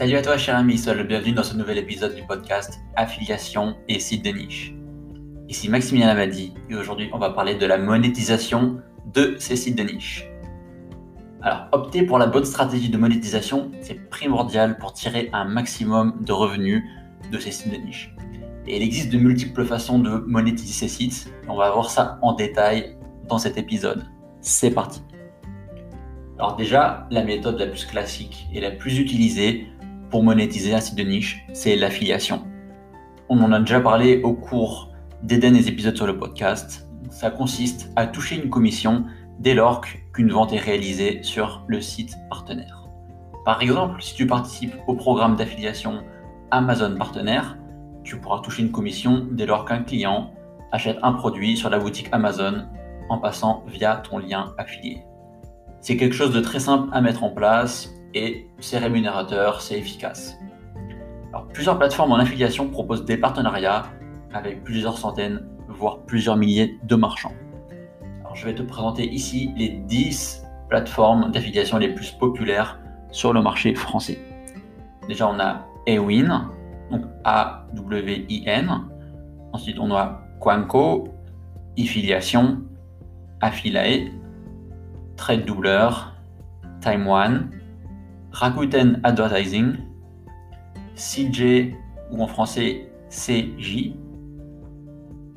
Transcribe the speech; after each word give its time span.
Salut 0.00 0.16
à 0.16 0.22
toi 0.22 0.38
cher 0.38 0.56
ami, 0.56 0.78
sois 0.78 0.94
le 0.94 1.04
bienvenu 1.04 1.32
dans 1.32 1.42
ce 1.42 1.54
nouvel 1.54 1.76
épisode 1.76 2.14
du 2.14 2.22
podcast 2.22 2.80
Affiliation 2.96 3.76
et 3.86 4.00
site 4.00 4.24
de 4.24 4.30
niche. 4.30 4.72
Ici 5.46 5.68
Maximilien 5.68 6.06
Lamadi 6.06 6.54
et 6.70 6.74
aujourd'hui 6.74 7.10
on 7.12 7.18
va 7.18 7.28
parler 7.28 7.54
de 7.54 7.66
la 7.66 7.76
monétisation 7.76 8.80
de 9.12 9.36
ces 9.38 9.56
sites 9.56 9.76
de 9.76 9.82
niche. 9.82 10.26
Alors 11.42 11.66
opter 11.72 12.02
pour 12.04 12.16
la 12.16 12.24
bonne 12.24 12.46
stratégie 12.46 12.88
de 12.88 12.96
monétisation, 12.96 13.72
c'est 13.82 14.08
primordial 14.08 14.78
pour 14.78 14.94
tirer 14.94 15.28
un 15.34 15.44
maximum 15.44 16.14
de 16.24 16.32
revenus 16.32 16.82
de 17.30 17.38
ces 17.38 17.52
sites 17.52 17.70
de 17.70 17.76
niche. 17.76 18.14
Et 18.66 18.78
il 18.78 18.82
existe 18.82 19.12
de 19.12 19.18
multiples 19.18 19.66
façons 19.66 19.98
de 19.98 20.16
monétiser 20.26 20.72
ces 20.72 20.88
sites. 20.88 21.30
On 21.46 21.56
va 21.56 21.70
voir 21.72 21.90
ça 21.90 22.18
en 22.22 22.32
détail 22.32 22.96
dans 23.28 23.36
cet 23.36 23.58
épisode. 23.58 24.06
C'est 24.40 24.70
parti. 24.70 25.02
Alors 26.38 26.56
déjà, 26.56 27.06
la 27.10 27.22
méthode 27.22 27.58
la 27.58 27.66
plus 27.66 27.84
classique 27.84 28.46
et 28.54 28.62
la 28.62 28.70
plus 28.70 28.98
utilisée 28.98 29.66
pour 30.10 30.24
monétiser 30.24 30.74
un 30.74 30.80
site 30.80 30.96
de 30.96 31.04
niche, 31.04 31.44
c'est 31.52 31.76
l'affiliation. 31.76 32.42
On 33.28 33.40
en 33.42 33.52
a 33.52 33.60
déjà 33.60 33.80
parlé 33.80 34.20
au 34.22 34.34
cours 34.34 34.92
des 35.22 35.38
derniers 35.38 35.68
épisodes 35.68 35.96
sur 35.96 36.06
le 36.06 36.18
podcast. 36.18 36.88
Ça 37.10 37.30
consiste 37.30 37.90
à 37.96 38.06
toucher 38.06 38.36
une 38.42 38.50
commission 38.50 39.04
dès 39.38 39.54
lors 39.54 39.82
qu'une 40.12 40.32
vente 40.32 40.52
est 40.52 40.58
réalisée 40.58 41.22
sur 41.22 41.64
le 41.68 41.80
site 41.80 42.16
partenaire. 42.28 42.88
Par 43.44 43.62
exemple, 43.62 44.02
si 44.02 44.14
tu 44.14 44.26
participes 44.26 44.74
au 44.86 44.94
programme 44.94 45.36
d'affiliation 45.36 46.02
Amazon 46.50 46.96
Partenaire, 46.96 47.56
tu 48.02 48.18
pourras 48.18 48.40
toucher 48.40 48.62
une 48.62 48.72
commission 48.72 49.26
dès 49.30 49.46
lors 49.46 49.64
qu'un 49.64 49.82
client 49.82 50.32
achète 50.72 50.98
un 51.02 51.12
produit 51.12 51.56
sur 51.56 51.70
la 51.70 51.78
boutique 51.78 52.08
Amazon 52.12 52.66
en 53.08 53.18
passant 53.18 53.64
via 53.66 53.96
ton 53.96 54.18
lien 54.18 54.52
affilié. 54.58 55.04
C'est 55.80 55.96
quelque 55.96 56.14
chose 56.14 56.32
de 56.32 56.40
très 56.40 56.60
simple 56.60 56.88
à 56.92 57.00
mettre 57.00 57.24
en 57.24 57.30
place 57.30 57.90
et 58.14 58.46
c'est 58.60 58.78
rémunérateur, 58.78 59.60
c'est 59.60 59.78
efficace. 59.78 60.36
Alors, 61.32 61.46
plusieurs 61.48 61.78
plateformes 61.78 62.12
en 62.12 62.16
affiliation 62.16 62.68
proposent 62.68 63.04
des 63.04 63.16
partenariats 63.16 63.84
avec 64.32 64.64
plusieurs 64.64 64.98
centaines, 64.98 65.46
voire 65.68 66.00
plusieurs 66.00 66.36
milliers 66.36 66.78
de 66.82 66.96
marchands. 66.96 67.34
Alors, 68.20 68.34
je 68.34 68.44
vais 68.44 68.54
te 68.54 68.62
présenter 68.62 69.08
ici 69.08 69.52
les 69.56 69.68
10 69.68 70.44
plateformes 70.68 71.30
d'affiliation 71.30 71.78
les 71.78 71.94
plus 71.94 72.10
populaires 72.12 72.80
sur 73.10 73.32
le 73.32 73.42
marché 73.42 73.74
français. 73.74 74.18
Déjà, 75.08 75.28
on 75.28 75.38
a 75.38 75.66
Awin, 75.88 76.50
donc 76.90 77.02
A-W-I-N. 77.24 78.70
Ensuite, 79.52 79.78
on 79.78 79.92
a 79.94 80.20
Quanco, 80.40 81.08
Affiliation, 81.78 82.62
Affiliate, 83.40 84.12
Trade 85.16 85.44
Doubler, 85.44 85.90
Time 86.80 87.06
One, 87.06 87.50
Rakuten 88.32 89.00
Advertising, 89.02 89.76
CJ 90.94 91.74
ou 92.12 92.22
en 92.22 92.26
français 92.26 92.88
CJ. 93.08 93.94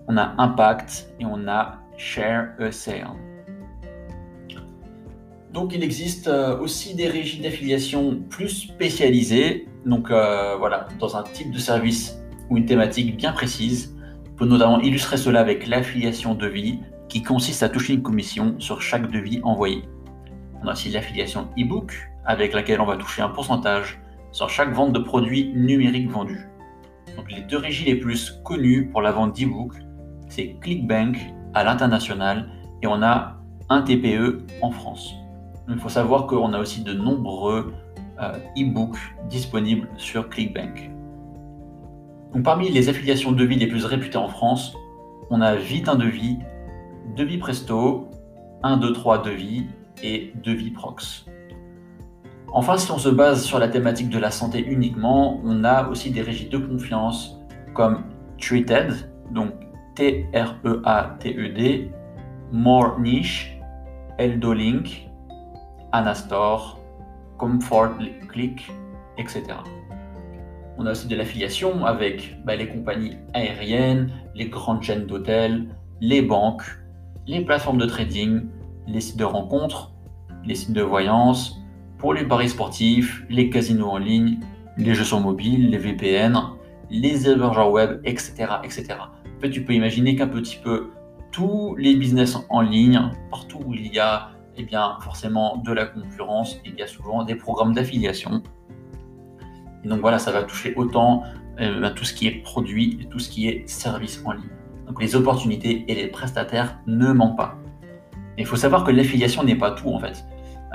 On 0.08 0.18
a 0.18 0.36
Impact 0.38 1.14
et 1.20 1.26
on 1.26 1.48
a 1.48 1.80
Share 1.98 2.50
a 2.60 2.72
Sale. 2.72 3.08
Donc 5.54 5.74
il 5.74 5.84
existe 5.84 6.28
euh, 6.28 6.58
aussi 6.60 6.96
des 6.96 7.08
régies 7.08 7.40
d'affiliation 7.40 8.22
plus 8.30 8.50
spécialisées, 8.50 9.68
donc 9.86 10.10
euh, 10.10 10.56
voilà, 10.58 10.88
dans 11.00 11.16
un 11.16 11.24
type 11.24 11.52
de 11.52 11.60
service 11.60 12.18
ou 12.50 12.58
une 12.58 12.66
thématique 12.66 13.16
bien 13.16 13.32
précise. 13.32 13.96
On 14.32 14.36
peut 14.36 14.46
notamment 14.46 14.80
illustrer 14.82 15.18
cela 15.18 15.42
avec 15.42 15.68
l'affiliation 15.68 16.34
de 16.34 16.48
vie 16.48 16.80
qui 17.08 17.22
consiste 17.22 17.62
à 17.62 17.70
toucher 17.70 17.94
une 17.94 18.02
commission 18.02 18.56
sur 18.60 18.82
chaque 18.82 19.12
devis 19.12 19.42
envoyé. 19.44 19.84
On 20.64 20.68
a 20.68 20.72
aussi 20.72 20.90
l'affiliation 20.90 21.48
e-book 21.60 22.13
avec 22.26 22.54
laquelle 22.54 22.82
on 22.82 22.86
va 22.86 22.98
toucher 22.98 23.22
un 23.22 23.30
pourcentage 23.30 24.00
sur 24.32 24.50
chaque 24.50 24.74
vente 24.74 24.94
de 24.94 25.00
produits 25.00 25.52
numériques 25.56 26.10
vendus. 26.10 26.48
Donc 27.16 27.32
les 27.32 27.42
deux 27.42 27.58
régies 27.58 27.86
les 27.86 27.96
plus 27.96 28.32
connues 28.44 28.90
pour 28.90 29.02
la 29.02 29.12
vente 29.12 29.36
d'e-book, 29.36 29.74
c'est 30.30 30.56
ClickBank 30.62 31.18
à 31.54 31.64
l'international 31.64 32.50
et 32.82 32.88
on 32.88 33.02
a 33.04 33.38
un 33.70 33.82
TPE 33.82 34.46
en 34.62 34.72
France. 34.72 35.14
Il 35.70 35.78
faut 35.78 35.90
savoir 35.90 36.28
qu'on 36.28 36.54
a 36.54 36.60
aussi 36.60 36.84
de 36.84 36.94
nombreux 36.94 37.74
euh, 38.22 38.38
e-books 38.58 38.98
disponibles 39.30 39.88
sur 39.98 40.30
ClickBank. 40.30 40.92
Donc 42.34 42.44
parmi 42.44 42.70
les 42.70 42.90
affiliations 42.90 43.32
de 43.32 43.38
devis 43.38 43.56
les 43.56 43.68
plus 43.68 43.86
réputées 43.86 44.18
en 44.18 44.28
France, 44.28 44.76
on 45.30 45.42
a 45.42 45.56
Vite 45.56 45.88
un 45.88 45.96
devis, 45.96 46.40
Devis 47.16 47.38
Presto, 47.38 48.10
1, 48.64 48.78
2, 48.78 48.94
3 48.94 49.22
devis 49.24 49.66
et 50.04 50.34
Devis 50.44 50.72
Prox. 50.72 51.26
Enfin, 52.56 52.78
si 52.78 52.92
on 52.92 53.00
se 53.00 53.10
base 53.10 53.44
sur 53.44 53.58
la 53.58 53.68
thématique 53.68 54.10
de 54.10 54.20
la 54.20 54.30
santé 54.30 54.64
uniquement, 54.64 55.42
on 55.44 55.64
a 55.64 55.88
aussi 55.88 56.12
des 56.12 56.22
régies 56.22 56.50
de 56.50 56.60
confiance 56.60 57.40
comme 57.74 58.04
Treated, 58.40 58.94
donc 59.32 59.54
T-R-E-A-T-E-D, 59.96 61.90
More 62.52 63.00
Niche, 63.00 63.60
Eldolink, 64.20 65.10
Anastor, 65.94 66.80
Comfort 67.40 67.98
Click, 68.30 68.72
etc. 69.18 69.46
On 70.78 70.86
a 70.86 70.92
aussi 70.92 71.08
de 71.08 71.16
l'affiliation 71.16 71.86
avec 71.88 72.38
bah, 72.46 72.56
les 72.56 72.68
compagnies 72.68 73.18
aériennes, 73.34 74.12
les 74.36 74.50
grandes 74.50 74.84
chaînes 74.84 75.08
d'hôtels, 75.08 75.70
les 76.02 76.22
banques, 76.22 76.66
les 77.26 77.44
plateformes 77.44 77.80
de 77.80 77.88
trading, 77.88 78.44
les 78.86 79.02
sites 79.02 79.18
de 79.18 79.24
rencontres, 79.24 79.92
les 80.46 80.54
sites 80.54 80.74
de 80.74 80.84
voyance, 80.84 81.63
pour 82.04 82.14
les 82.14 82.26
paris 82.26 82.50
sportifs, 82.50 83.24
les 83.30 83.50
casinos 83.50 83.88
en 83.88 83.98
ligne, 83.98 84.38
les 84.76 84.94
jeux 84.94 85.06
sur 85.06 85.22
mobile, 85.22 85.70
les 85.70 85.78
VPN, 85.78 86.38
les 86.90 87.30
hébergeurs 87.30 87.72
web, 87.72 88.02
etc., 88.04 88.34
etc. 88.62 88.96
Tu 89.42 89.64
peux 89.64 89.72
imaginer 89.72 90.18
qu'un 90.18 90.28
petit 90.28 90.60
peu 90.62 90.90
tous 91.32 91.78
les 91.78 91.96
business 91.96 92.38
en 92.50 92.60
ligne, 92.60 93.00
partout 93.32 93.60
où 93.66 93.74
il 93.74 93.88
y 93.88 94.00
a 94.00 94.32
eh 94.58 94.64
bien, 94.64 94.98
forcément 95.00 95.56
de 95.66 95.72
la 95.72 95.86
concurrence, 95.86 96.60
il 96.66 96.76
y 96.78 96.82
a 96.82 96.88
souvent 96.88 97.24
des 97.24 97.36
programmes 97.36 97.72
d'affiliation. 97.72 98.44
Donc 99.86 100.02
voilà, 100.02 100.20
ça 100.20 100.34
va 100.34 100.44
toucher 100.44 100.74
autant 100.76 101.24
euh, 101.62 101.90
tout 101.96 102.04
ce 102.04 102.14
qui 102.14 102.28
est 102.28 102.44
produit 102.44 103.00
et 103.02 103.06
tout 103.06 103.20
ce 103.20 103.30
qui 103.30 103.48
est 103.48 103.66
service 103.70 104.22
en 104.26 104.34
ligne. 104.34 104.44
Donc 104.88 105.02
les 105.02 105.16
opportunités 105.16 105.86
et 105.88 105.96
les 105.96 106.08
prestataires 106.08 106.80
ne 106.86 107.14
manquent 107.14 107.38
pas. 107.38 107.56
Il 108.38 108.46
faut 108.46 108.58
savoir 108.58 108.84
que 108.84 108.92
l'affiliation 108.92 109.46
n'est 109.46 109.56
pas 109.56 109.72
tout 109.72 109.88
en 109.88 110.00
fait 110.00 110.26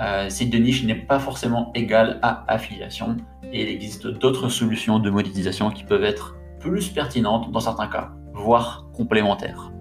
euh, 0.01 0.29
site 0.29 0.51
de 0.51 0.59
niche 0.59 0.85
n'est 0.85 0.95
pas 0.95 1.19
forcément 1.19 1.73
égal 1.75 2.19
à 2.23 2.45
affiliation 2.47 3.17
et 3.53 3.63
il 3.63 3.69
existe 3.69 4.07
d'autres 4.07 4.49
solutions 4.49 4.99
de 4.99 5.11
monétisation 5.11 5.71
qui 5.71 5.85
peuvent 5.85 6.05
être 6.05 6.37
plus 6.61 6.89
pertinentes 6.89 7.51
dans 7.51 7.61
certains 7.61 7.89
cas, 7.89 8.11
voire 8.33 8.87
complémentaires. 8.93 9.73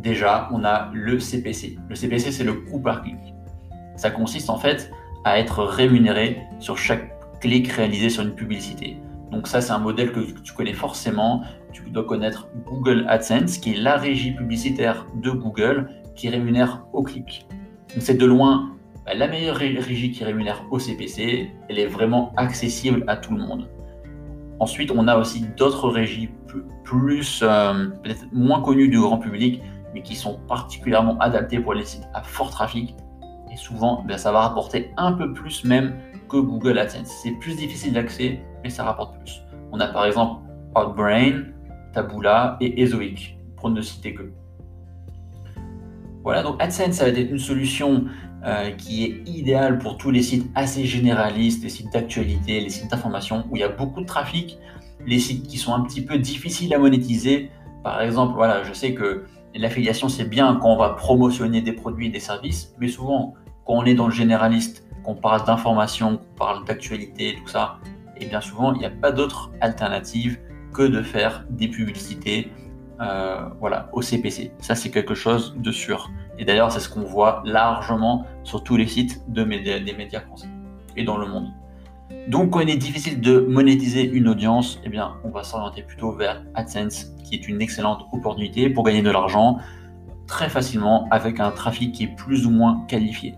Déjà, 0.00 0.48
on 0.52 0.64
a 0.64 0.90
le 0.92 1.20
CPC. 1.20 1.78
Le 1.88 1.94
CPC, 1.94 2.32
c'est 2.32 2.44
le 2.44 2.54
coût 2.54 2.80
par 2.80 3.02
clic. 3.02 3.18
Ça 3.96 4.10
consiste 4.10 4.50
en 4.50 4.58
fait 4.58 4.90
à 5.24 5.38
être 5.38 5.62
rémunéré 5.62 6.42
sur 6.58 6.76
chaque 6.76 7.12
clic 7.40 7.68
réalisé 7.68 8.10
sur 8.10 8.22
une 8.22 8.34
publicité. 8.34 8.96
Donc 9.30 9.46
ça, 9.46 9.60
c'est 9.60 9.72
un 9.72 9.78
modèle 9.78 10.12
que 10.12 10.20
tu 10.42 10.52
connais 10.52 10.72
forcément. 10.72 11.42
Tu 11.72 11.82
dois 11.90 12.04
connaître 12.04 12.48
Google 12.66 13.04
AdSense, 13.08 13.58
qui 13.58 13.74
est 13.74 13.80
la 13.80 13.96
régie 13.96 14.32
publicitaire 14.32 15.06
de 15.14 15.30
Google 15.30 15.88
qui 16.16 16.28
rémunère 16.28 16.84
au 16.92 17.02
clic. 17.02 17.46
C'est 17.98 18.18
de 18.18 18.26
loin 18.26 18.71
bah, 19.04 19.14
la 19.14 19.26
meilleure 19.26 19.56
régie 19.56 20.12
qui 20.12 20.22
rémunère 20.24 20.64
au 20.70 20.78
CPC, 20.78 21.50
elle 21.68 21.78
est 21.78 21.86
vraiment 21.86 22.32
accessible 22.36 23.04
à 23.08 23.16
tout 23.16 23.34
le 23.34 23.42
monde. 23.42 23.68
Ensuite, 24.60 24.92
on 24.92 25.08
a 25.08 25.16
aussi 25.16 25.44
d'autres 25.56 25.88
régies 25.88 26.30
plus, 26.84 27.40
euh, 27.42 27.88
peut-être 28.02 28.26
moins 28.32 28.60
connues 28.62 28.88
du 28.88 29.00
grand 29.00 29.18
public, 29.18 29.60
mais 29.92 30.02
qui 30.02 30.14
sont 30.14 30.38
particulièrement 30.46 31.18
adaptées 31.18 31.58
pour 31.58 31.74
les 31.74 31.84
sites 31.84 32.06
à 32.14 32.22
fort 32.22 32.50
trafic. 32.50 32.94
Et 33.52 33.56
souvent, 33.56 34.04
ben, 34.06 34.16
ça 34.16 34.30
va 34.30 34.40
rapporter 34.42 34.92
un 34.96 35.12
peu 35.12 35.32
plus 35.32 35.64
même 35.64 35.96
que 36.28 36.36
Google 36.36 36.78
AdSense. 36.78 37.08
C'est 37.22 37.32
plus 37.32 37.56
difficile 37.56 37.92
d'accès, 37.92 38.40
mais 38.62 38.70
ça 38.70 38.84
rapporte 38.84 39.18
plus. 39.18 39.42
On 39.72 39.80
a 39.80 39.88
par 39.88 40.06
exemple 40.06 40.42
Outbrain, 40.76 41.42
Taboola 41.92 42.56
et 42.60 42.82
Ezoic, 42.82 43.36
pour 43.56 43.70
ne 43.70 43.80
citer 43.80 44.14
que. 44.14 44.30
Voilà, 46.22 46.42
donc 46.42 46.62
AdSense, 46.62 46.92
ça 46.92 47.04
va 47.04 47.10
être 47.10 47.30
une 47.30 47.38
solution 47.38 48.04
euh, 48.44 48.70
qui 48.72 49.04
est 49.04 49.28
idéale 49.28 49.78
pour 49.78 49.96
tous 49.96 50.10
les 50.10 50.22
sites 50.22 50.50
assez 50.54 50.84
généralistes, 50.84 51.62
les 51.62 51.68
sites 51.68 51.92
d'actualité, 51.92 52.60
les 52.60 52.70
sites 52.70 52.90
d'information 52.90 53.44
où 53.50 53.56
il 53.56 53.60
y 53.60 53.62
a 53.62 53.68
beaucoup 53.68 54.00
de 54.00 54.06
trafic, 54.06 54.58
les 55.06 55.18
sites 55.18 55.46
qui 55.46 55.58
sont 55.58 55.74
un 55.74 55.82
petit 55.82 56.04
peu 56.04 56.18
difficiles 56.18 56.74
à 56.74 56.78
monétiser. 56.78 57.50
Par 57.84 58.00
exemple, 58.02 58.34
voilà, 58.34 58.64
je 58.64 58.72
sais 58.72 58.94
que 58.94 59.26
l'affiliation 59.54 60.08
c'est 60.08 60.28
bien 60.28 60.58
quand 60.60 60.72
on 60.72 60.76
va 60.76 60.90
promotionner 60.90 61.62
des 61.62 61.72
produits 61.72 62.06
et 62.06 62.10
des 62.10 62.20
services, 62.20 62.74
mais 62.80 62.88
souvent 62.88 63.34
quand 63.64 63.74
on 63.74 63.84
est 63.84 63.94
dans 63.94 64.06
le 64.06 64.14
généraliste, 64.14 64.88
qu'on 65.04 65.14
parle 65.14 65.44
d'information, 65.46 66.16
qu'on 66.16 66.36
parle 66.36 66.64
d'actualité, 66.64 67.36
tout 67.40 67.48
ça, 67.48 67.78
et 68.16 68.26
bien 68.26 68.40
souvent 68.40 68.72
il 68.72 68.78
n'y 68.78 68.86
a 68.86 68.90
pas 68.90 69.12
d'autre 69.12 69.52
alternative 69.60 70.38
que 70.72 70.82
de 70.82 71.02
faire 71.02 71.44
des 71.50 71.68
publicités 71.68 72.50
euh, 73.02 73.48
voilà, 73.58 73.88
au 73.92 74.00
CPC. 74.00 74.52
Ça, 74.60 74.74
c'est 74.74 74.90
quelque 74.90 75.14
chose 75.14 75.56
de 75.56 75.72
sûr. 75.72 76.10
Et 76.42 76.44
d'ailleurs, 76.44 76.72
c'est 76.72 76.80
ce 76.80 76.88
qu'on 76.88 77.04
voit 77.04 77.40
largement 77.44 78.26
sur 78.42 78.64
tous 78.64 78.76
les 78.76 78.88
sites 78.88 79.22
des 79.28 79.44
médias 79.44 80.20
français 80.22 80.48
et 80.96 81.04
dans 81.04 81.16
le 81.16 81.28
monde. 81.28 81.52
Donc, 82.26 82.50
quand 82.50 82.58
il 82.58 82.68
est 82.68 82.76
difficile 82.76 83.20
de 83.20 83.38
monétiser 83.38 84.02
une 84.02 84.26
audience, 84.26 84.80
eh 84.82 84.88
bien, 84.88 85.12
on 85.22 85.30
va 85.30 85.44
s'orienter 85.44 85.82
plutôt 85.82 86.10
vers 86.10 86.42
AdSense, 86.56 87.12
qui 87.22 87.36
est 87.36 87.46
une 87.46 87.62
excellente 87.62 88.08
opportunité 88.10 88.68
pour 88.70 88.82
gagner 88.82 89.02
de 89.02 89.10
l'argent 89.12 89.58
très 90.26 90.48
facilement 90.48 91.06
avec 91.12 91.38
un 91.38 91.52
trafic 91.52 91.92
qui 91.92 92.04
est 92.04 92.16
plus 92.16 92.44
ou 92.44 92.50
moins 92.50 92.84
qualifié. 92.88 93.36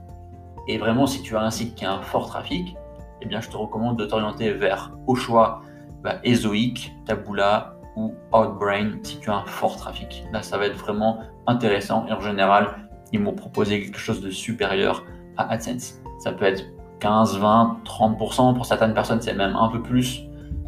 Et 0.67 0.79
vraiment, 0.79 1.07
si 1.07 1.21
tu 1.21 1.37
as 1.37 1.43
un 1.43 1.51
site 1.51 1.75
qui 1.75 1.85
a 1.85 1.93
un 1.93 2.01
fort 2.01 2.29
trafic, 2.29 2.75
eh 3.21 3.27
bien, 3.27 3.43
je 3.43 3.51
te 3.51 3.57
recommande 3.59 3.99
de 3.99 4.07
t'orienter 4.07 4.51
vers, 4.53 4.93
au 5.07 5.15
choix, 5.15 5.61
bah, 6.03 6.21
Ezoic, 6.25 6.91
Taboola 7.05 7.75
ou 7.97 8.15
Outbrain 8.33 8.93
si 9.03 9.21
tu 9.21 9.29
as 9.29 9.37
un 9.37 9.45
fort 9.45 9.77
trafic. 9.77 10.25
Là, 10.33 10.41
ça 10.41 10.57
va 10.57 10.65
être 10.65 10.79
vraiment 10.79 11.19
intéressant 11.47 12.07
et 12.09 12.13
en 12.13 12.21
général, 12.21 12.84
ils 13.15 13.21
m'ont 13.21 13.33
proposé 13.33 13.81
quelque 13.81 13.99
chose 13.99 14.21
de 14.21 14.31
supérieur 14.31 15.05
à 15.37 15.53
AdSense. 15.53 16.01
Ça 16.19 16.33
peut 16.33 16.45
être 16.45 16.65
15, 16.99 17.39
20, 17.39 17.81
30%. 17.85 18.55
Pour 18.55 18.67
certaines 18.67 18.93
personnes, 18.93 19.21
c'est 19.21 19.35
même 19.35 19.55
un 19.55 19.69
peu 19.69 19.81
plus. 19.81 20.25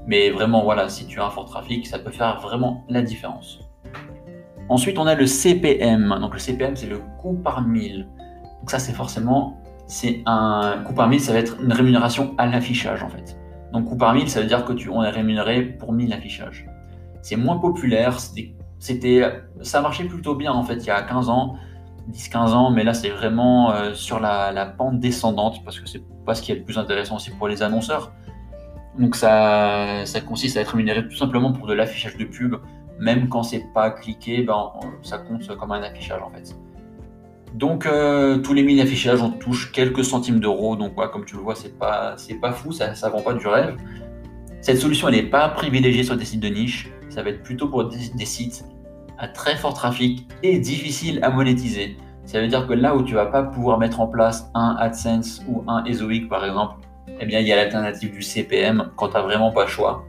Mais 0.07 0.31
vraiment, 0.31 0.63
voilà, 0.63 0.89
si 0.89 1.07
tu 1.07 1.21
as 1.21 1.27
un 1.27 1.31
fort 1.31 1.47
trafic, 1.47 1.87
ça 1.87 1.99
peut 1.99 2.13
faire 2.13 2.41
vraiment 2.41 2.85
la 2.89 3.03
différence. 3.03 3.59
Ensuite, 4.69 4.97
on 4.99 5.07
a 5.07 5.17
le 5.17 5.27
CPM. 5.27 6.17
Donc 6.21 6.35
le 6.35 6.39
CPM, 6.39 6.77
c'est 6.77 6.87
le 6.87 7.01
coût 7.21 7.35
par 7.35 7.63
mille. 7.63 8.07
Donc 8.61 8.71
ça, 8.71 8.79
c'est 8.79 8.93
forcément, 8.93 9.61
c'est 9.89 10.23
un 10.27 10.83
coût 10.87 10.95
par 10.95 11.09
mille, 11.09 11.21
ça 11.21 11.33
va 11.33 11.41
être 11.41 11.61
une 11.61 11.73
rémunération 11.73 12.35
à 12.39 12.47
l'affichage 12.47 13.03
en 13.03 13.09
fait. 13.09 13.37
Donc 13.73 13.87
coût 13.87 13.97
par 13.97 14.15
mille, 14.15 14.31
ça 14.31 14.41
veut 14.41 14.47
dire 14.47 14.65
que 14.65 14.73
tu 14.73 14.89
on 14.89 15.03
est 15.03 15.11
rémunéré 15.11 15.63
pour 15.63 15.93
1000 15.93 16.13
affichages. 16.13 16.67
C'est 17.23 17.37
moins 17.37 17.59
populaire, 17.59 18.19
c'était, 18.79 19.23
ça 19.63 19.81
marchait 19.81 20.05
plutôt 20.05 20.37
bien 20.37 20.53
en 20.53 20.63
fait 20.63 20.77
il 20.77 20.87
y 20.87 20.91
a 20.91 21.03
15 21.03 21.29
ans, 21.29 21.57
10-15 22.13 22.37
ans, 22.51 22.71
mais 22.71 22.85
là 22.85 22.95
c'est 22.95 23.11
vraiment 23.11 23.73
euh, 23.73 23.95
sur 23.95 24.21
la, 24.21 24.53
la, 24.53 24.67
pente 24.67 25.01
descendante 25.01 25.63
parce 25.65 25.81
que 25.81 25.89
c'est 25.89 26.03
pas 26.25 26.35
ce 26.35 26.43
qui 26.43 26.53
est 26.53 26.57
le 26.57 26.63
plus 26.63 26.79
intéressant 26.79 27.17
aussi 27.17 27.31
pour 27.31 27.49
les 27.49 27.63
annonceurs. 27.63 28.13
Donc 28.99 29.15
ça, 29.15 30.07
ça 30.07 30.21
consiste 30.21 30.57
à 30.57 30.61
être 30.61 30.69
rémunéré 30.69 31.07
tout 31.07 31.17
simplement 31.17 31.53
pour 31.53 31.67
de 31.67 31.75
l'affichage 31.75 32.17
de 32.17 32.25
pub, 32.25 32.57
même 32.99 33.29
quand 33.29 33.43
c'est 33.43 33.67
pas 33.75 33.91
cliqué, 33.91 34.43
ben, 34.43 34.73
ça 35.03 35.19
compte 35.19 35.47
comme 35.57 35.73
un 35.73 35.83
affichage 35.83 36.23
en 36.23 36.31
fait. 36.31 36.57
Donc 37.55 37.87
euh, 37.87 38.39
tous 38.39 38.55
les 38.55 38.63
1000 38.63 38.81
affichages, 38.81 39.21
on 39.21 39.31
touche 39.31 39.73
quelques 39.73 40.05
centimes 40.05 40.41
d'euros, 40.41 40.77
donc 40.77 40.95
comme 41.13 41.25
tu 41.25 41.37
le 41.37 41.43
vois, 41.43 41.55
c'est 41.55 41.79
pas, 41.79 42.17
pas 42.41 42.53
fou, 42.53 42.73
ça, 42.73 42.95
ça 42.95 43.09
vend 43.11 43.23
pas 43.23 43.35
du 43.35 43.47
rêve. 43.47 43.77
Cette 44.61 44.79
solution, 44.79 45.09
elle 45.09 45.15
n'est 45.15 45.31
pas 45.31 45.49
privilégiée 45.51 46.03
sur 46.03 46.17
des 46.17 46.25
sites 46.25 46.41
de 46.41 46.49
niche, 46.49 46.91
ça 47.09 47.23
va 47.23 47.31
être 47.31 47.43
plutôt 47.43 47.69
pour 47.69 47.85
des 47.89 48.25
sites 48.25 48.65
à 49.19 49.29
très 49.29 49.57
fort 49.57 49.75
trafic 49.75 50.27
et 50.43 50.59
difficile 50.59 51.21
à 51.23 51.31
monétiser. 51.31 51.97
Ça 52.25 52.41
veut 52.41 52.49
dire 52.49 52.67
que 52.67 52.73
là 52.73 52.97
où 52.97 53.03
tu 53.03 53.15
vas 53.15 53.27
pas 53.27 53.45
pouvoir 53.45 53.79
mettre 53.79 54.01
en 54.01 54.09
place 54.09 54.51
un 54.55 54.77
AdSense 54.79 55.43
ou 55.49 55.63
un 55.69 55.85
Ezoic 55.85 56.29
par 56.29 56.45
exemple, 56.45 56.75
eh 57.21 57.25
bien 57.25 57.41
il 57.41 57.47
y 57.47 57.53
a 57.53 57.57
l'alternative 57.57 58.11
du 58.13 58.23
CPM 58.23 58.91
quand 58.97 59.09
tu 59.09 59.19
vraiment 59.19 59.53
pas 59.53 59.65
le 59.65 59.71
choix. 59.71 60.05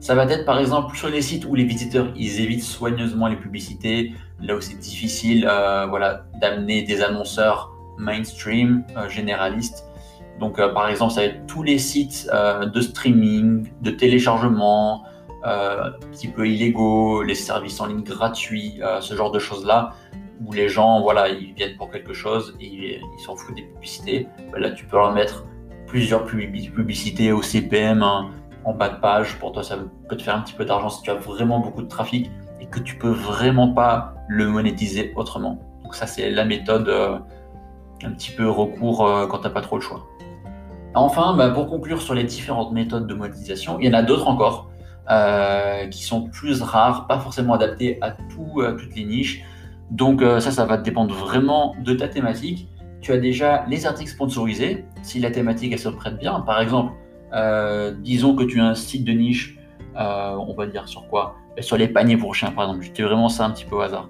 Ça 0.00 0.14
va 0.14 0.24
être 0.24 0.44
par 0.44 0.58
exemple 0.58 0.96
sur 0.96 1.08
les 1.08 1.20
sites 1.20 1.44
où 1.44 1.54
les 1.54 1.64
visiteurs 1.64 2.08
ils 2.16 2.40
évitent 2.40 2.62
soigneusement 2.62 3.26
les 3.26 3.36
publicités, 3.36 4.14
là 4.40 4.56
où 4.56 4.60
c'est 4.60 4.78
difficile 4.78 5.46
euh, 5.48 5.86
voilà, 5.86 6.24
d'amener 6.40 6.82
des 6.82 7.02
annonceurs 7.02 7.72
mainstream, 7.98 8.84
euh, 8.96 9.08
généralistes. 9.08 9.84
Donc 10.40 10.58
euh, 10.58 10.72
par 10.72 10.88
exemple 10.88 11.12
ça 11.12 11.20
va 11.20 11.26
être 11.26 11.46
tous 11.46 11.64
les 11.64 11.78
sites 11.78 12.30
de 12.32 12.80
streaming, 12.80 13.68
de 13.82 13.90
téléchargement, 13.90 15.02
un 15.44 15.92
petit 16.10 16.28
peu 16.28 16.48
illégaux, 16.48 17.22
les 17.22 17.34
services 17.34 17.80
en 17.80 17.86
ligne 17.86 18.02
gratuits, 18.02 18.80
ce 19.00 19.14
genre 19.14 19.30
de 19.30 19.38
choses-là 19.38 19.94
où 20.44 20.52
les 20.52 20.68
gens, 20.68 21.00
voilà, 21.00 21.28
ils 21.28 21.52
viennent 21.52 21.76
pour 21.76 21.90
quelque 21.90 22.12
chose 22.12 22.56
et 22.60 23.00
ils 23.00 23.20
s'en 23.24 23.36
foutent 23.36 23.56
des 23.56 23.62
publicités. 23.62 24.28
Ben 24.52 24.60
là, 24.60 24.70
tu 24.70 24.84
peux 24.84 24.96
leur 24.96 25.12
mettre 25.12 25.44
plusieurs 25.86 26.24
publicités 26.26 27.32
au 27.32 27.42
CPM 27.42 28.02
hein, 28.02 28.30
en 28.64 28.74
bas 28.74 28.88
de 28.88 29.00
page. 29.00 29.38
Pour 29.38 29.52
toi, 29.52 29.62
ça 29.62 29.78
peut 30.08 30.16
te 30.16 30.22
faire 30.22 30.36
un 30.36 30.40
petit 30.40 30.54
peu 30.54 30.64
d'argent 30.64 30.90
si 30.90 31.02
tu 31.02 31.10
as 31.10 31.14
vraiment 31.14 31.58
beaucoup 31.58 31.82
de 31.82 31.88
trafic 31.88 32.30
et 32.60 32.66
que 32.66 32.78
tu 32.78 32.96
peux 32.96 33.10
vraiment 33.10 33.72
pas 33.72 34.14
le 34.28 34.46
monétiser 34.46 35.12
autrement. 35.16 35.60
Donc 35.82 35.94
ça, 35.94 36.06
c'est 36.06 36.30
la 36.30 36.44
méthode 36.44 36.88
euh, 36.88 37.18
un 38.04 38.12
petit 38.12 38.30
peu 38.30 38.48
recours 38.48 39.06
euh, 39.06 39.26
quand 39.26 39.38
tu 39.38 39.44
n'as 39.44 39.50
pas 39.50 39.62
trop 39.62 39.76
le 39.76 39.82
choix. 39.82 40.06
Enfin, 40.94 41.34
bah, 41.36 41.50
pour 41.50 41.68
conclure 41.68 42.02
sur 42.02 42.14
les 42.14 42.24
différentes 42.24 42.72
méthodes 42.72 43.06
de 43.06 43.14
monétisation, 43.14 43.78
il 43.80 43.86
y 43.86 43.88
en 43.88 43.94
a 43.94 44.02
d'autres 44.02 44.28
encore 44.28 44.70
euh, 45.10 45.86
qui 45.86 46.02
sont 46.02 46.28
plus 46.28 46.62
rares, 46.62 47.06
pas 47.06 47.18
forcément 47.18 47.54
adaptées 47.54 47.98
à, 48.00 48.10
tout, 48.10 48.60
à 48.60 48.72
toutes 48.72 48.94
les 48.94 49.04
niches. 49.04 49.42
Donc 49.90 50.22
euh, 50.22 50.40
ça, 50.40 50.50
ça 50.50 50.66
va 50.66 50.76
dépendre 50.76 51.14
vraiment 51.14 51.74
de 51.82 51.94
ta 51.94 52.08
thématique. 52.08 52.68
Tu 53.00 53.12
as 53.12 53.18
déjà 53.18 53.64
les 53.68 53.86
articles 53.86 54.10
sponsorisés, 54.10 54.84
si 55.02 55.20
la 55.20 55.30
thématique 55.30 55.72
elle 55.72 55.78
se 55.78 55.88
prête 55.88 56.18
bien. 56.18 56.40
Par 56.40 56.60
exemple, 56.60 56.92
euh, 57.32 57.94
disons 57.98 58.34
que 58.34 58.44
tu 58.44 58.60
as 58.60 58.66
un 58.66 58.74
site 58.74 59.04
de 59.04 59.12
niche, 59.12 59.58
euh, 59.96 60.34
on 60.36 60.54
va 60.54 60.66
dire 60.66 60.88
sur 60.88 61.06
quoi? 61.08 61.36
Sur 61.60 61.76
les 61.76 61.88
paniers 61.88 62.16
pour 62.16 62.34
chiens, 62.34 62.50
par 62.50 62.64
exemple. 62.64 62.84
C'était 62.84 63.02
vraiment 63.02 63.28
ça 63.28 63.46
un 63.46 63.50
petit 63.50 63.64
peu 63.64 63.76
au 63.76 63.80
hasard. 63.80 64.08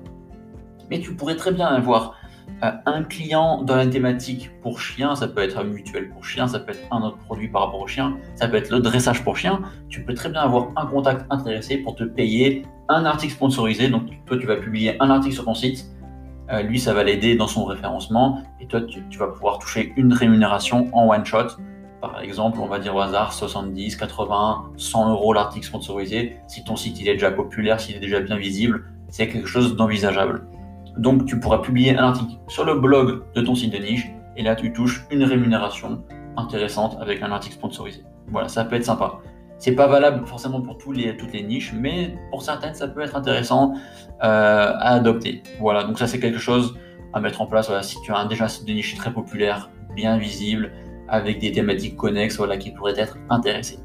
Mais 0.91 1.00
tu 1.00 1.15
pourrais 1.15 1.37
très 1.37 1.53
bien 1.53 1.67
avoir 1.67 2.15
un 2.62 3.03
client 3.05 3.62
dans 3.62 3.77
la 3.77 3.87
thématique 3.87 4.50
pour 4.62 4.81
chien, 4.81 5.15
ça 5.15 5.29
peut 5.29 5.43
être 5.43 5.59
un 5.59 5.65
mutuel 5.65 6.11
pour 6.11 6.25
chien, 6.25 6.49
ça 6.49 6.59
peut 6.59 6.73
être 6.73 6.85
un 6.91 7.03
autre 7.03 7.19
produit 7.19 7.49
par 7.49 7.67
rapport 7.67 7.81
au 7.81 7.87
chien, 7.87 8.17
ça 8.35 8.49
peut 8.49 8.56
être 8.56 8.71
le 8.71 8.81
dressage 8.81 9.23
pour 9.23 9.37
chien. 9.37 9.61
Tu 9.89 10.03
peux 10.03 10.15
très 10.15 10.29
bien 10.29 10.41
avoir 10.41 10.69
un 10.77 10.87
contact 10.87 11.25
intéressé 11.31 11.79
pour 11.79 11.95
te 11.95 12.05
payer 12.05 12.65
un 12.89 13.05
article 13.05 13.35
sponsorisé. 13.35 13.89
Donc, 13.89 14.05
toi, 14.27 14.39
tu 14.39 14.47
vas 14.47 14.56
publier 14.56 15.00
un 15.00 15.11
article 15.11 15.35
sur 15.35 15.45
ton 15.45 15.55
site. 15.55 15.87
Euh, 16.50 16.62
lui, 16.62 16.79
ça 16.79 16.95
va 16.95 17.05
l'aider 17.05 17.37
dans 17.37 17.47
son 17.47 17.65
référencement. 17.65 18.43
Et 18.61 18.67
toi, 18.67 18.81
tu, 18.83 19.19
vas 19.19 19.29
pouvoir 19.29 19.59
toucher 19.59 19.93
une 19.97 20.12
rémunération 20.12 20.89
en 20.93 21.09
one 21.09 21.25
shot. 21.25 21.49
Par 22.00 22.21
exemple, 22.21 22.59
on 22.61 22.67
va 22.67 22.79
dire 22.79 22.95
au 22.95 23.00
hasard 23.00 23.33
70, 23.33 23.97
80, 23.97 24.73
100 24.77 25.11
euros 25.11 25.33
l'article 25.33 25.67
sponsorisé. 25.67 26.37
Si 26.47 26.65
ton 26.65 26.77
site 26.77 27.00
il 27.00 27.09
est 27.09 27.15
déjà 27.15 27.31
populaire, 27.31 27.81
s'il 27.81 27.97
est 27.97 28.00
déjà 28.00 28.21
bien 28.21 28.37
visible, 28.37 28.85
c'est 29.09 29.29
quelque 29.29 29.49
chose 29.49 29.77
d'envisageable. 29.77 30.47
Donc, 30.99 31.27
tu 31.27 31.39
pourras 31.39 31.59
publier 31.59 31.97
un 31.97 32.05
article 32.05 32.33
sur 32.49 32.65
le 32.65 32.79
blog 32.79 33.23
de 33.35 33.41
ton 33.41 33.55
site 33.55 33.73
de 33.73 33.79
niche. 33.79 34.09
Et 34.37 34.43
là, 34.43 34.55
tu 34.55 34.73
touches 34.73 35.06
une 35.11 35.25
rémunération 35.25 36.03
intéressante 36.37 36.97
avec 37.00 37.23
un 37.23 37.33
article 37.33 37.55
sponsorisé. 37.55 38.03
Voilà, 38.29 38.49
ça 38.49 38.65
peut 38.65 38.77
être 38.77 38.85
sympa. 38.85 39.21
C'est 39.59 39.75
pas 39.75 39.89
valable 39.89 40.25
forcément 40.27 40.61
pour 40.61 40.79
toutes 40.79 40.97
les 40.97 41.43
niches, 41.43 41.73
mais 41.75 42.15
pour 42.31 42.43
certaines, 42.43 42.75
ça 42.75 42.87
peut 42.87 43.00
être 43.00 43.17
intéressant 43.17 43.75
euh, 44.23 44.73
à 44.75 44.95
adopter. 44.95 45.43
Voilà, 45.59 45.83
donc 45.83 45.99
ça 45.99 46.06
c'est 46.06 46.21
quelque 46.21 46.39
chose 46.39 46.79
à 47.12 47.21
mettre 47.21 47.41
en 47.41 47.47
place. 47.47 47.69
Si 47.83 47.97
tu 48.03 48.12
as 48.12 48.25
déjà 48.27 48.45
un 48.45 48.49
site 48.49 48.69
de 48.69 48.73
niche 48.73 48.95
très 48.95 49.12
populaire, 49.12 49.71
bien 49.97 50.17
visible, 50.17 50.71
avec 51.09 51.40
des 51.40 51.50
thématiques 51.50 51.97
connexes, 51.97 52.37
voilà, 52.37 52.57
qui 52.57 52.71
pourraient 52.71 52.99
être 52.99 53.17
intéressés. 53.31 53.81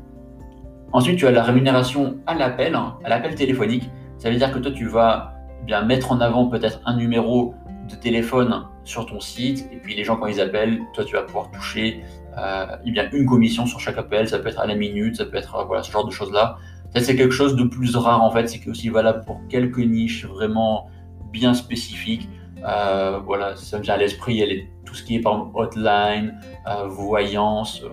Ensuite, 0.92 1.18
tu 1.18 1.26
as 1.26 1.32
la 1.32 1.42
rémunération 1.42 2.18
à 2.28 2.36
l'appel, 2.36 2.76
hein, 2.76 2.98
à 3.04 3.10
l'appel 3.10 3.34
téléphonique. 3.34 3.90
Ça 4.20 4.30
veut 4.30 4.36
dire 4.36 4.52
que 4.52 4.60
toi, 4.60 4.72
tu 4.72 4.86
vas 4.86 5.34
bien 5.66 5.82
mettre 5.84 6.12
en 6.12 6.20
avant 6.22 6.48
peut-être 6.48 6.80
un 6.86 6.96
numéro 6.96 7.56
de 7.90 7.96
téléphone 7.96 8.66
sur 8.84 9.06
ton 9.06 9.20
site, 9.20 9.68
et 9.72 9.78
puis 9.78 9.96
les 9.96 10.04
gens 10.04 10.18
quand 10.18 10.28
ils 10.28 10.42
appellent, 10.42 10.80
toi 10.94 11.04
tu 11.04 11.14
vas 11.16 11.24
pouvoir 11.24 11.52
toucher 11.52 12.04
euh, 12.38 12.66
y 12.86 13.00
a 13.00 13.14
une 13.14 13.26
commission 13.26 13.66
sur 13.66 13.80
chaque 13.80 13.98
appel, 13.98 14.28
ça 14.28 14.40
peut 14.40 14.50
être 14.50 14.60
à 14.60 14.66
la 14.66 14.76
minute, 14.76 15.18
ça 15.18 15.26
peut 15.26 15.38
être 15.38 15.56
euh, 15.56 15.64
voilà, 15.66 15.84
ce 15.84 15.92
genre 15.92 16.06
de 16.06 16.12
choses-là. 16.12 16.58
c'est 16.96 17.16
quelque 17.16 17.34
chose 17.34 17.56
de 17.56 17.64
plus 17.64 17.96
rare 17.96 18.24
en 18.24 18.32
fait, 18.32 18.48
c'est 18.48 18.68
aussi 18.68 18.90
valable 18.90 19.24
pour 19.26 19.40
quelques 19.50 19.80
niches 19.80 20.26
vraiment 20.26 20.90
bien 21.32 21.54
spécifiques. 21.54 22.30
Euh, 22.66 23.20
voilà, 23.24 23.56
ça 23.56 23.78
me 23.78 23.84
vient 23.84 23.96
à 23.96 23.98
l'esprit, 23.98 24.36
il 24.36 24.52
y 24.52 24.68
tout 24.86 24.96
ce 24.96 25.04
qui 25.04 25.16
est 25.16 25.20
par 25.20 25.34
exemple 25.34 25.52
hotline, 25.56 26.40
voyance, 26.88 27.84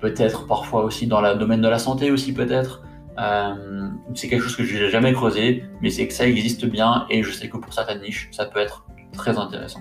peut-être 0.00 0.46
parfois 0.46 0.84
aussi 0.84 1.06
dans 1.06 1.20
le 1.20 1.34
domaine 1.34 1.60
de 1.60 1.68
la 1.68 1.78
santé 1.78 2.10
aussi 2.10 2.32
peut-être. 2.32 2.82
C'est 4.14 4.28
quelque 4.28 4.42
chose 4.42 4.56
que 4.56 4.64
je 4.64 4.84
n'ai 4.84 4.90
jamais 4.90 5.12
creusé, 5.12 5.64
mais 5.82 5.90
c'est 5.90 6.06
que 6.06 6.12
ça 6.12 6.26
existe 6.26 6.66
bien 6.66 7.06
et 7.10 7.22
je 7.22 7.30
sais 7.32 7.48
que 7.48 7.56
pour 7.56 7.72
certaines 7.72 8.02
niches, 8.02 8.28
ça 8.32 8.46
peut 8.46 8.60
être 8.60 8.86
très 9.12 9.38
intéressant. 9.38 9.80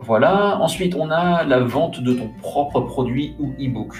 Voilà. 0.00 0.58
Ensuite, 0.60 0.94
on 0.96 1.10
a 1.10 1.44
la 1.44 1.60
vente 1.60 2.00
de 2.00 2.12
ton 2.12 2.28
propre 2.40 2.80
produit 2.80 3.36
ou 3.38 3.52
e-book. 3.60 3.94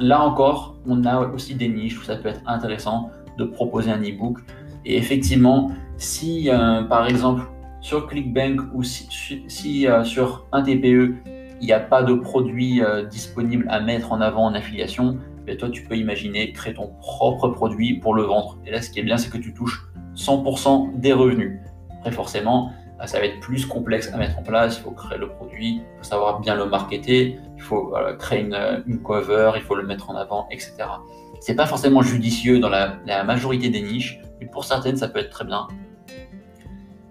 Là 0.00 0.22
encore, 0.22 0.76
on 0.86 1.04
a 1.04 1.20
aussi 1.28 1.54
des 1.54 1.68
niches 1.68 1.98
où 2.00 2.02
ça 2.02 2.16
peut 2.16 2.28
être 2.30 2.40
intéressant 2.46 3.10
de 3.36 3.44
proposer 3.44 3.90
un 3.90 4.00
e-book. 4.00 4.38
Et 4.86 4.96
effectivement, 4.96 5.70
si 5.98 6.48
euh, 6.48 6.82
par 6.82 7.06
exemple 7.06 7.42
sur 7.80 8.06
ClickBank 8.06 8.60
ou 8.74 8.82
si, 8.82 9.86
euh, 9.86 10.02
sur 10.04 10.46
un 10.52 10.62
TPE, 10.62 11.14
il 11.60 11.66
n'y 11.66 11.72
a 11.72 11.80
pas 11.80 12.02
de 12.02 12.14
produit 12.14 12.82
euh, 12.82 13.04
disponible 13.04 13.66
à 13.68 13.80
mettre 13.80 14.12
en 14.12 14.20
avant 14.20 14.44
en 14.44 14.54
affiliation, 14.54 15.18
ben 15.48 15.56
toi 15.56 15.70
tu 15.70 15.82
peux 15.82 15.96
imaginer 15.96 16.52
créer 16.52 16.74
ton 16.74 16.88
propre 17.00 17.48
produit 17.48 17.94
pour 17.94 18.14
le 18.14 18.22
vendre. 18.22 18.58
Et 18.66 18.70
là, 18.70 18.82
ce 18.82 18.90
qui 18.90 19.00
est 19.00 19.02
bien, 19.02 19.16
c'est 19.16 19.30
que 19.30 19.38
tu 19.38 19.54
touches 19.54 19.86
100% 20.14 20.98
des 21.00 21.12
revenus. 21.12 21.58
Après, 21.98 22.12
forcément, 22.12 22.72
ah, 23.00 23.06
ça 23.06 23.18
va 23.18 23.26
être 23.26 23.40
plus 23.40 23.64
complexe 23.64 24.12
à 24.12 24.16
mettre 24.16 24.38
en 24.38 24.42
place. 24.42 24.78
Il 24.78 24.82
faut 24.82 24.90
créer 24.90 25.18
le 25.18 25.28
produit, 25.28 25.76
il 25.76 25.98
faut 25.98 26.04
savoir 26.04 26.40
bien 26.40 26.54
le 26.54 26.66
marketer, 26.66 27.38
il 27.56 27.62
faut 27.62 27.94
créer 28.18 28.40
une, 28.40 29.02
cover, 29.02 29.52
il 29.56 29.62
faut 29.62 29.74
le 29.74 29.86
mettre 29.86 30.10
en 30.10 30.16
avant, 30.16 30.48
etc. 30.50 30.74
C'est 31.40 31.54
pas 31.54 31.66
forcément 31.66 32.02
judicieux 32.02 32.58
dans 32.58 32.68
la, 32.68 33.24
majorité 33.24 33.70
des 33.70 33.82
niches, 33.82 34.20
mais 34.40 34.46
pour 34.46 34.64
certaines, 34.64 34.96
ça 34.96 35.08
peut 35.08 35.20
être 35.20 35.30
très 35.30 35.44
bien. 35.44 35.68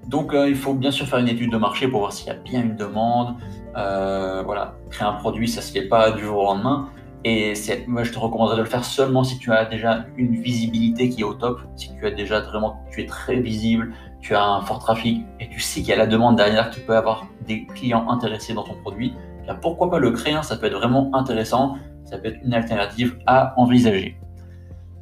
Donc, 0.08 0.34
euh, 0.34 0.48
il 0.48 0.56
faut 0.56 0.74
bien 0.74 0.91
sûr 0.91 1.06
faire 1.06 1.20
une 1.20 1.27
étude 1.27 1.51
de 1.51 1.58
marché 1.58 1.88
pour 1.88 2.00
voir 2.00 2.13
s'il 2.13 2.27
y 2.27 2.32
a 2.32 2.36
bien 2.36 2.62
une 2.62 2.75
demande. 2.77 3.36
Euh, 3.75 4.41
voilà, 4.44 4.75
créer 4.89 5.08
un 5.08 5.13
produit, 5.13 5.48
ça 5.48 5.62
se 5.62 5.72
fait 5.72 5.88
pas 5.88 6.12
du 6.12 6.24
jour 6.24 6.38
au 6.39 6.44
lendemain, 6.46 6.89
Et 7.24 7.53
moi, 7.88 8.03
je 8.03 8.12
te 8.12 8.19
recommanderais 8.19 8.57
de 8.57 8.62
le 8.62 8.67
faire 8.67 8.86
seulement 8.86 9.24
si 9.24 9.38
tu 9.39 9.51
as 9.51 9.65
déjà 9.65 10.05
une 10.17 10.36
visibilité 10.36 11.09
qui 11.09 11.21
est 11.21 11.24
au 11.24 11.33
top, 11.33 11.62
si 11.75 11.89
tu 11.95 12.05
as 12.05 12.12
déjà 12.12 12.39
vraiment, 12.41 12.79
tu 12.91 13.01
es 13.01 13.05
très 13.05 13.39
visible, 13.39 13.93
tu 14.21 14.36
as 14.36 14.43
un 14.43 14.62
fort 14.62 14.79
trafic 14.79 15.25
et 15.39 15.50
tu 15.50 15.59
sais 15.59 15.81
qu'il 15.81 15.89
y 15.89 15.93
a 15.93 15.97
la 15.97 16.07
demande 16.07 16.38
derrière, 16.38 16.69
que 16.69 16.75
tu 16.75 16.81
peux 16.81 16.95
avoir 16.95 17.27
des 17.45 17.65
clients 17.65 18.09
intéressés 18.09 18.53
dans 18.53 18.63
ton 18.63 18.75
produit. 18.75 19.13
Bien, 19.43 19.55
pourquoi 19.55 19.89
pas 19.89 20.00
le 20.00 20.12
créer 20.12 20.33
hein, 20.33 20.43
Ça 20.43 20.57
peut 20.57 20.67
être 20.67 20.77
vraiment 20.77 21.09
intéressant, 21.13 21.77
ça 22.05 22.17
peut 22.17 22.29
être 22.29 22.39
une 22.43 22.53
alternative 22.53 23.17
à 23.25 23.53
envisager. 23.57 24.17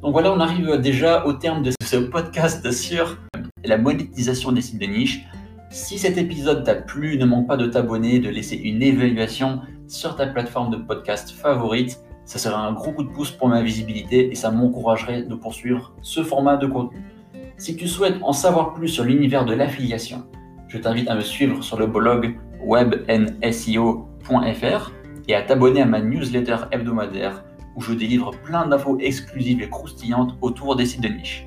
Donc 0.02 0.12
voilà, 0.12 0.32
on 0.32 0.40
arrive 0.40 0.80
déjà 0.80 1.26
au 1.26 1.32
terme 1.32 1.62
de 1.62 1.72
ce 1.82 1.96
podcast 1.96 2.70
sur 2.72 3.18
la 3.64 3.78
monétisation 3.78 4.52
des 4.52 4.62
sites 4.62 4.80
de 4.80 4.86
niche. 4.86 5.26
Si 5.70 5.98
cet 5.98 6.16
épisode 6.16 6.64
t'a 6.64 6.76
plu, 6.76 7.18
ne 7.18 7.24
manque 7.24 7.48
pas 7.48 7.56
de 7.56 7.66
t'abonner, 7.66 8.18
de 8.20 8.28
laisser 8.28 8.56
une 8.56 8.82
évaluation 8.82 9.60
sur 9.88 10.16
ta 10.16 10.26
plateforme 10.26 10.70
de 10.70 10.76
podcast 10.76 11.30
favorite. 11.30 12.00
Ça 12.24 12.38
serait 12.38 12.54
un 12.54 12.72
gros 12.72 12.92
coup 12.92 13.04
de 13.04 13.08
pouce 13.08 13.30
pour 13.30 13.48
ma 13.48 13.62
visibilité 13.62 14.30
et 14.30 14.34
ça 14.34 14.50
m'encouragerait 14.50 15.22
de 15.22 15.34
poursuivre 15.34 15.94
ce 16.02 16.22
format 16.22 16.56
de 16.56 16.66
contenu. 16.66 17.02
Si 17.56 17.76
tu 17.76 17.86
souhaites 17.88 18.16
en 18.22 18.32
savoir 18.32 18.74
plus 18.74 18.88
sur 18.88 19.04
l'univers 19.04 19.44
de 19.44 19.54
l'affiliation, 19.54 20.26
je 20.68 20.78
t'invite 20.78 21.08
à 21.08 21.14
me 21.14 21.20
suivre 21.20 21.62
sur 21.62 21.78
le 21.78 21.86
blog 21.86 22.36
webnseo.fr 22.64 24.02
et 25.28 25.34
à 25.34 25.42
t'abonner 25.42 25.82
à 25.82 25.86
ma 25.86 26.00
newsletter 26.00 26.56
hebdomadaire 26.72 27.44
où 27.76 27.80
je 27.80 27.92
délivre 27.92 28.32
plein 28.44 28.66
d'infos 28.66 28.98
exclusives 28.98 29.62
et 29.62 29.68
croustillantes 29.68 30.36
autour 30.40 30.76
des 30.76 30.86
sites 30.86 31.02
de 31.02 31.08
niche. 31.08 31.46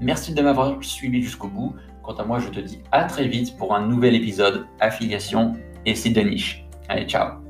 Merci 0.00 0.34
de 0.34 0.42
m'avoir 0.42 0.82
suivi 0.82 1.22
jusqu'au 1.22 1.48
bout. 1.48 1.74
Quant 2.02 2.14
à 2.14 2.24
moi, 2.24 2.38
je 2.38 2.48
te 2.48 2.60
dis 2.60 2.80
à 2.92 3.04
très 3.04 3.28
vite 3.28 3.56
pour 3.56 3.74
un 3.74 3.86
nouvel 3.86 4.14
épisode 4.14 4.66
affiliation 4.80 5.54
et 5.84 5.94
sites 5.94 6.16
de 6.16 6.22
niche. 6.22 6.66
Allez, 6.88 7.06
ciao 7.06 7.45